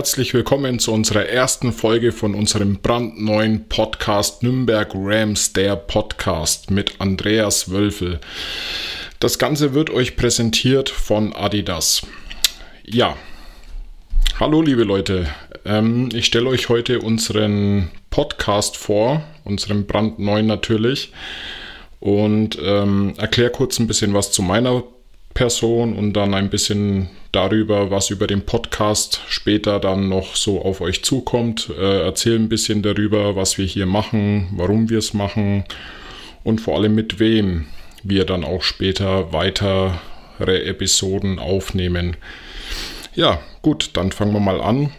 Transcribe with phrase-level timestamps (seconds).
[0.00, 6.94] herzlich willkommen zu unserer ersten Folge von unserem brandneuen Podcast Nürnberg Rams, der Podcast mit
[7.02, 8.18] Andreas Wölfel.
[9.18, 12.06] Das Ganze wird euch präsentiert von Adidas.
[12.82, 13.14] Ja,
[14.38, 15.26] hallo liebe Leute,
[15.66, 21.12] ähm, ich stelle euch heute unseren Podcast vor, unseren brandneuen natürlich,
[22.00, 24.82] und ähm, erkläre kurz ein bisschen was zu meiner
[25.40, 30.82] Person und dann ein bisschen darüber, was über den Podcast später dann noch so auf
[30.82, 31.70] euch zukommt.
[31.78, 35.64] Äh, erzähle ein bisschen darüber, was wir hier machen, warum wir es machen
[36.44, 37.68] und vor allem mit wem
[38.02, 39.92] wir dann auch später weitere
[40.38, 42.18] Episoden aufnehmen.
[43.14, 44.90] Ja, gut, dann fangen wir mal an.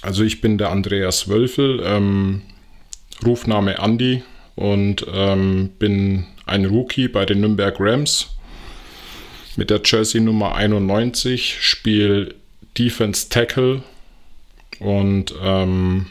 [0.00, 2.42] Also ich bin der Andreas Wölfel, ähm,
[3.24, 4.24] Rufname Andy
[4.56, 8.31] und ähm, bin ein Rookie bei den Nürnberg Rams
[9.56, 12.34] mit der Jersey Nummer 91, spiele
[12.78, 13.82] Defense Tackle.
[14.78, 16.06] Und ähm,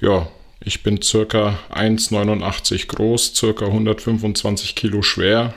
[0.00, 0.28] ja,
[0.60, 5.54] ich bin circa 1,89 groß, circa 125 Kilo schwer,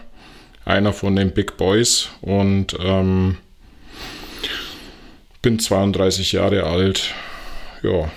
[0.66, 2.10] einer von den Big Boys.
[2.22, 3.38] Und ähm,
[5.42, 7.14] bin 32 Jahre alt.
[7.84, 8.10] Ja,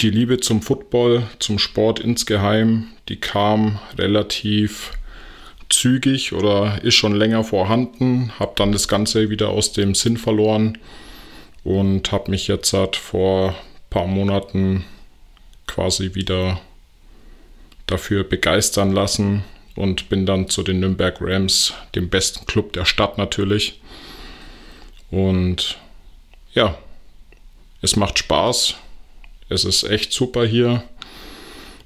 [0.00, 4.92] die Liebe zum Football, zum Sport insgeheim, die kam relativ
[5.68, 8.32] zügig oder ist schon länger vorhanden.
[8.38, 10.78] Habe dann das Ganze wieder aus dem Sinn verloren
[11.64, 13.54] und habe mich jetzt seit vor ein
[13.90, 14.84] paar Monaten
[15.66, 16.60] quasi wieder
[17.86, 23.18] dafür begeistern lassen und bin dann zu den Nürnberg Rams, dem besten Club der Stadt
[23.18, 23.80] natürlich.
[25.10, 25.78] Und
[26.52, 26.76] ja,
[27.80, 28.74] es macht Spaß.
[29.48, 30.82] Es ist echt super hier.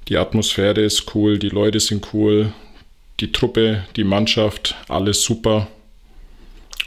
[0.09, 2.53] Die Atmosphäre ist cool, die Leute sind cool,
[3.23, 5.69] die Truppe, die Mannschaft, alles super.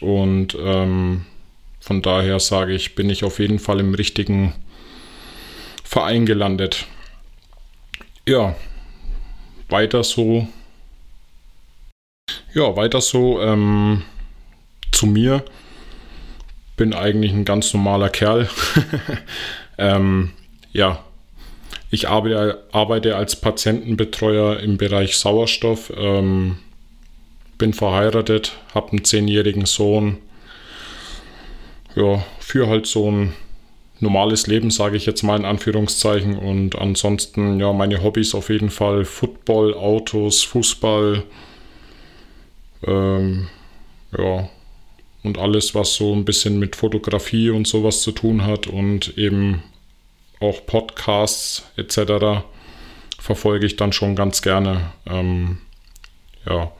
[0.01, 1.25] Und ähm,
[1.79, 4.53] von daher sage ich, bin ich auf jeden Fall im richtigen
[5.85, 6.87] Verein gelandet.
[8.27, 8.53] Ja,
[9.69, 10.47] weiter so.
[12.53, 14.03] Ja, weiter so ähm,
[14.91, 15.45] zu mir.
[16.75, 18.49] Bin eigentlich ein ganz normaler Kerl.
[19.77, 20.33] ähm,
[20.73, 21.04] ja,
[21.91, 25.91] ich arbeite, arbeite, als Patientenbetreuer im Bereich Sauerstoff.
[25.95, 26.57] Ähm,
[27.57, 30.17] bin verheiratet, habe einen zehnjährigen Sohn.
[31.95, 33.33] Ja, für halt so ein
[33.99, 36.37] normales Leben, sage ich jetzt mal in Anführungszeichen.
[36.37, 41.23] Und ansonsten, ja, meine Hobbys auf jeden Fall Football, Autos, Fußball.
[42.85, 43.47] Ähm,
[44.17, 44.49] ja,
[45.23, 49.63] und alles, was so ein bisschen mit Fotografie und sowas zu tun hat und eben
[50.39, 52.43] auch Podcasts etc.
[53.19, 54.91] verfolge ich dann schon ganz gerne.
[55.07, 55.59] Ähm,
[56.47, 56.71] ja.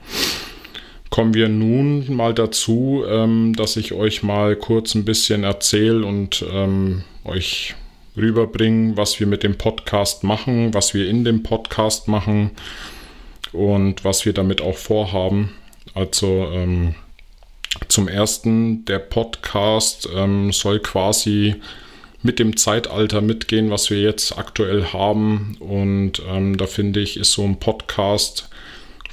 [1.10, 6.44] Kommen wir nun mal dazu, ähm, dass ich euch mal kurz ein bisschen erzähle und
[6.50, 7.74] ähm, euch
[8.16, 12.50] rüberbringe, was wir mit dem Podcast machen, was wir in dem Podcast machen
[13.52, 15.52] und was wir damit auch vorhaben.
[15.94, 16.94] Also ähm,
[17.88, 21.56] zum ersten, der Podcast ähm, soll quasi
[22.26, 25.56] mit dem Zeitalter mitgehen, was wir jetzt aktuell haben.
[25.60, 28.50] Und ähm, da finde ich, ist so ein Podcast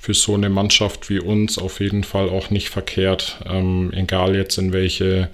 [0.01, 3.38] für so eine Mannschaft wie uns auf jeden Fall auch nicht verkehrt.
[3.45, 5.30] Ähm, egal jetzt in welche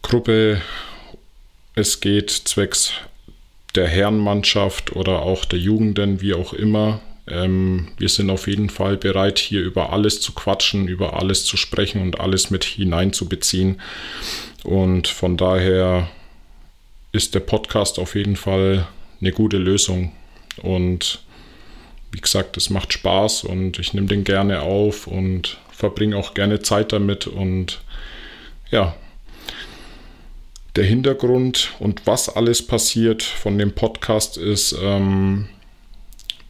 [0.00, 0.62] Gruppe
[1.74, 2.92] es geht, zwecks
[3.74, 7.00] der Herrenmannschaft oder auch der Jugenden, wie auch immer.
[7.26, 11.56] Ähm, wir sind auf jeden Fall bereit, hier über alles zu quatschen, über alles zu
[11.56, 13.80] sprechen und alles mit hineinzubeziehen.
[14.62, 16.08] Und von daher
[17.14, 18.88] ist der Podcast auf jeden Fall
[19.20, 20.10] eine gute Lösung.
[20.62, 21.20] Und
[22.10, 26.60] wie gesagt, es macht Spaß und ich nehme den gerne auf und verbringe auch gerne
[26.60, 27.82] Zeit damit und
[28.70, 28.96] ja,
[30.74, 35.48] der Hintergrund und was alles passiert von dem Podcast ist, ähm,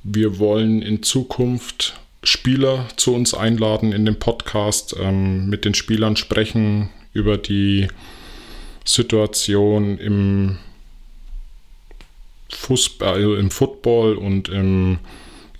[0.02, 6.16] wir wollen in Zukunft Spieler zu uns einladen in den Podcast, ähm, mit den Spielern
[6.16, 7.88] sprechen über die
[8.84, 10.58] Situation im
[12.50, 14.98] Fußball, also im Football und im,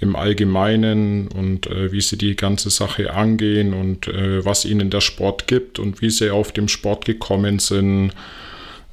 [0.01, 5.01] im Allgemeinen und äh, wie sie die ganze Sache angehen und äh, was ihnen der
[5.01, 8.13] Sport gibt und wie sie auf dem Sport gekommen sind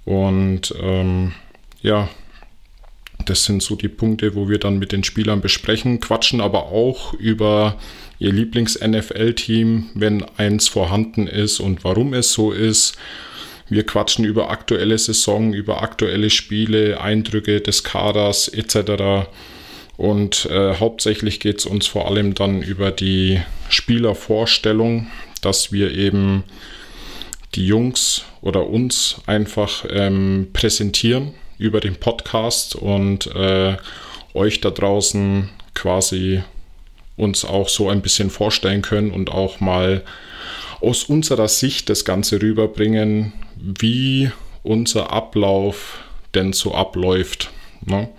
[0.05, 1.33] und ähm,
[1.81, 2.09] ja,
[3.25, 7.13] das sind so die Punkte, wo wir dann mit den Spielern besprechen, quatschen aber auch
[7.13, 7.77] über
[8.19, 12.97] ihr Lieblings-NFL-Team, wenn eins vorhanden ist und warum es so ist.
[13.71, 19.29] Wir quatschen über aktuelle Saison, über aktuelle Spiele, Eindrücke des Kaders etc.
[19.95, 23.39] Und äh, hauptsächlich geht es uns vor allem dann über die
[23.69, 25.07] Spielervorstellung,
[25.41, 26.43] dass wir eben
[27.55, 33.77] die Jungs oder uns einfach ähm, präsentieren über den Podcast und äh,
[34.33, 36.43] euch da draußen quasi
[37.15, 40.03] uns auch so ein bisschen vorstellen können und auch mal
[40.81, 44.31] aus unserer Sicht das Ganze rüberbringen, wie
[44.63, 45.99] unser Ablauf
[46.33, 47.51] denn so abläuft.
[47.85, 48.09] Ne?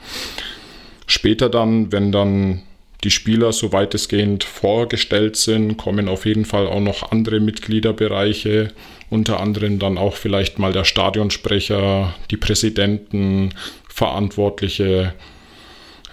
[1.06, 2.62] Später dann, wenn dann
[3.04, 8.72] die Spieler so weitestgehend vorgestellt sind, kommen auf jeden Fall auch noch andere Mitgliederbereiche,
[9.10, 13.50] unter anderem dann auch vielleicht mal der Stadionsprecher, die Präsidenten,
[13.88, 15.14] Verantwortliche,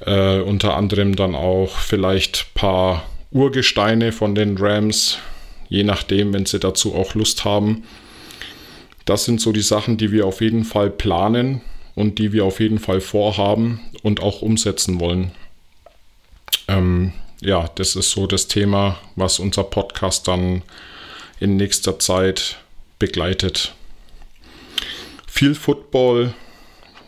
[0.06, 5.20] äh, unter anderem dann auch vielleicht paar Urgesteine von den Rams,
[5.70, 7.84] je nachdem, wenn sie dazu auch Lust haben.
[9.06, 11.62] Das sind so die Sachen, die wir auf jeden Fall planen
[11.96, 15.32] und die wir auf jeden Fall vorhaben und auch umsetzen wollen.
[16.68, 20.62] Ähm, ja, das ist so das Thema, was unser Podcast dann
[21.40, 22.58] in nächster Zeit
[23.00, 23.74] begleitet.
[25.28, 26.34] Viel Football,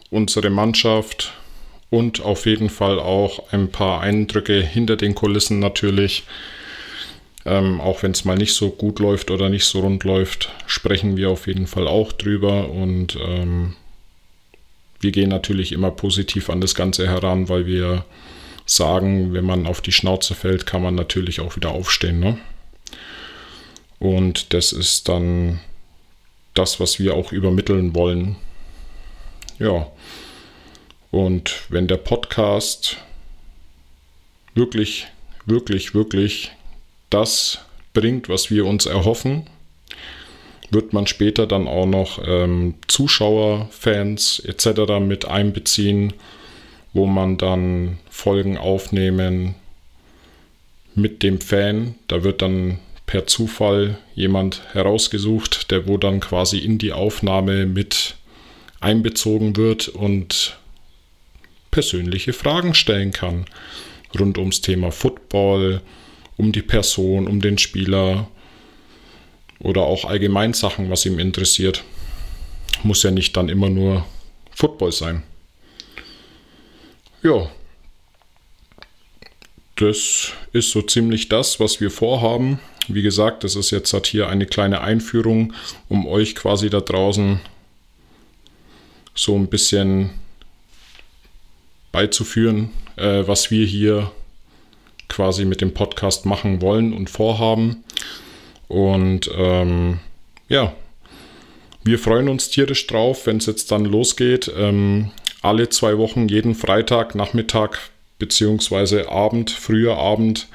[0.09, 1.33] unsere Mannschaft
[1.89, 6.23] und auf jeden Fall auch ein paar Eindrücke hinter den Kulissen natürlich.
[7.45, 11.17] Ähm, auch wenn es mal nicht so gut läuft oder nicht so rund läuft, sprechen
[11.17, 13.75] wir auf jeden Fall auch drüber und ähm,
[14.99, 18.05] wir gehen natürlich immer positiv an das Ganze heran, weil wir
[18.67, 22.19] sagen, wenn man auf die Schnauze fällt, kann man natürlich auch wieder aufstehen.
[22.19, 22.38] Ne?
[23.99, 25.59] Und das ist dann
[26.53, 28.35] das, was wir auch übermitteln wollen.
[29.59, 29.87] Ja.
[31.09, 32.97] Und wenn der Podcast
[34.53, 35.07] wirklich,
[35.45, 36.51] wirklich, wirklich
[37.13, 37.59] das
[37.93, 39.43] bringt, was wir uns erhoffen,
[40.69, 44.99] wird man später dann auch noch ähm, Zuschauer, Fans etc.
[44.99, 46.13] mit einbeziehen
[46.93, 49.55] wo man dann Folgen aufnehmen
[50.95, 51.95] mit dem Fan.
[52.07, 58.15] Da wird dann per Zufall jemand herausgesucht, der wo dann quasi in die Aufnahme mit
[58.79, 60.57] einbezogen wird und
[61.71, 63.45] persönliche Fragen stellen kann
[64.19, 65.81] rund ums Thema Football,
[66.41, 68.27] um die Person, um den Spieler
[69.59, 71.83] oder auch allgemein Sachen, was ihm interessiert.
[72.81, 74.07] Muss ja nicht dann immer nur
[74.49, 75.21] Football sein.
[77.21, 77.51] Ja,
[79.75, 82.59] das ist so ziemlich das, was wir vorhaben.
[82.87, 85.54] Wie gesagt, das ist jetzt halt hier eine kleine Einführung,
[85.89, 87.39] um euch quasi da draußen
[89.13, 90.09] so ein bisschen
[91.92, 94.11] beizuführen, äh, was wir hier
[95.11, 97.83] quasi mit dem Podcast machen wollen und vorhaben.
[98.68, 99.99] Und ähm,
[100.47, 100.73] ja,
[101.83, 104.51] wir freuen uns tierisch drauf, wenn es jetzt dann losgeht.
[104.57, 107.80] Ähm, alle zwei Wochen, jeden Freitag, Nachmittag
[108.19, 109.07] bzw.
[109.07, 110.47] Abend, früher Abend,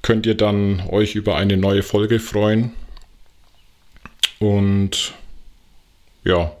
[0.00, 2.72] könnt ihr dann euch über eine neue Folge freuen.
[4.38, 5.12] Und
[6.24, 6.52] ja,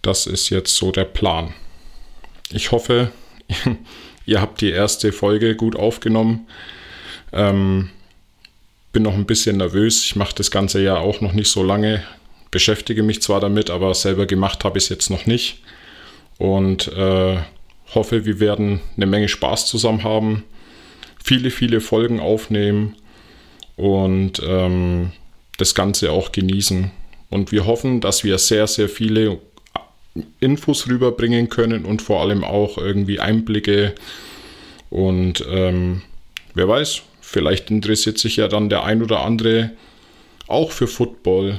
[0.00, 1.52] das ist jetzt so der Plan.
[2.50, 3.10] Ich hoffe,
[4.26, 6.46] ihr habt die erste Folge gut aufgenommen.
[7.32, 7.90] Ähm,
[8.92, 10.04] bin noch ein bisschen nervös.
[10.04, 12.02] Ich mache das Ganze ja auch noch nicht so lange.
[12.50, 15.58] Beschäftige mich zwar damit, aber selber gemacht habe ich es jetzt noch nicht
[16.38, 17.38] und äh,
[17.94, 20.44] hoffe, wir werden eine Menge Spaß zusammen haben,
[21.22, 22.96] viele, viele Folgen aufnehmen
[23.76, 25.12] und ähm,
[25.58, 26.90] das Ganze auch genießen.
[27.30, 29.38] Und wir hoffen, dass wir sehr, sehr viele
[30.40, 33.94] Infos rüberbringen können und vor allem auch irgendwie Einblicke.
[34.90, 36.02] Und ähm,
[36.54, 39.72] wer weiß, vielleicht interessiert sich ja dann der ein oder andere
[40.46, 41.58] auch für Football.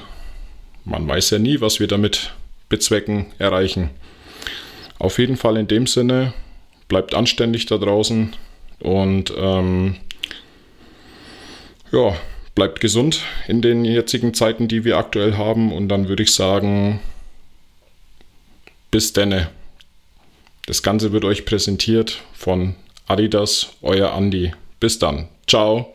[0.85, 2.33] Man weiß ja nie, was wir damit
[2.69, 3.89] bezwecken, erreichen.
[4.99, 6.33] Auf jeden Fall in dem Sinne,
[6.87, 8.33] bleibt anständig da draußen,
[8.79, 9.95] Und ähm,
[11.91, 12.15] ja,
[12.55, 15.71] bleibt gesund in den jetzigen Zeiten, die wir aktuell haben.
[15.71, 16.99] Und dann würde ich sagen,
[18.91, 19.49] bis denne.
[20.65, 22.75] Das Ganze wird euch präsentiert von
[23.07, 24.53] Adidas, euer Andi.
[24.79, 25.27] Bis dann.
[25.47, 25.94] Ciao.